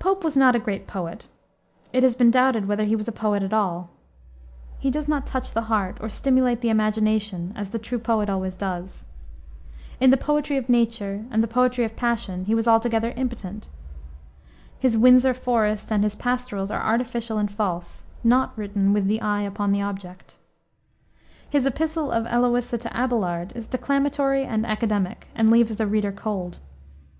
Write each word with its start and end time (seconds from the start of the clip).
Pope 0.00 0.24
was 0.24 0.36
not 0.36 0.56
a 0.56 0.58
great 0.58 0.88
poet; 0.88 1.28
it 1.92 2.02
has 2.02 2.16
been 2.16 2.32
doubted 2.32 2.66
whether 2.66 2.82
he 2.82 2.96
was 2.96 3.06
a 3.06 3.12
poet 3.12 3.44
at 3.44 3.52
all. 3.52 3.90
He 4.80 4.90
does 4.90 5.06
not 5.06 5.24
touch 5.24 5.52
the 5.52 5.62
heart, 5.70 5.98
or 6.00 6.08
stimulate 6.10 6.62
the 6.62 6.68
imagination, 6.68 7.52
as 7.54 7.70
the 7.70 7.78
true 7.78 8.00
poet 8.00 8.28
always 8.28 8.56
does. 8.56 9.04
In 10.00 10.10
the 10.10 10.16
poetry 10.16 10.56
of 10.56 10.68
nature, 10.68 11.26
and 11.30 11.44
the 11.44 11.46
poetry 11.46 11.84
of 11.84 11.94
passion, 11.94 12.46
he 12.46 12.56
was 12.56 12.66
altogether 12.66 13.10
impotent. 13.16 13.68
His 14.80 14.96
Windsor 14.96 15.32
Forest 15.32 15.92
and 15.92 16.02
his 16.02 16.16
Pastorals 16.16 16.72
are 16.72 16.82
artificial 16.82 17.38
and 17.38 17.48
false, 17.48 18.04
not 18.24 18.50
written 18.58 18.92
with 18.92 19.06
"the 19.06 19.20
eye 19.20 19.42
upon 19.42 19.70
the 19.70 19.80
object." 19.80 20.38
His 21.48 21.66
epistle 21.66 22.10
of 22.10 22.26
Eloisa 22.26 22.78
to 22.78 22.96
Abelard 22.96 23.52
is 23.54 23.68
declamatory 23.68 24.42
and 24.44 24.66
academic, 24.66 25.28
and 25.36 25.50
leaves 25.50 25.76
the 25.76 25.86
reader 25.86 26.10
cold. 26.10 26.58